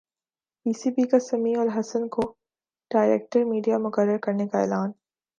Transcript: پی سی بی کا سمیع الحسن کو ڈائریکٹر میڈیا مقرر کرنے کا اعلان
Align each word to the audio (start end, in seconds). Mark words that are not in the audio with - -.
پی 0.65 0.71
سی 0.73 0.89
بی 0.91 1.03
کا 1.07 1.19
سمیع 1.21 1.59
الحسن 1.61 2.07
کو 2.07 2.21
ڈائریکٹر 2.91 3.43
میڈیا 3.45 3.77
مقرر 3.77 4.17
کرنے 4.23 4.47
کا 4.47 4.59
اعلان 4.59 4.91